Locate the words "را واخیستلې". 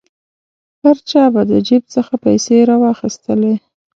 2.69-3.53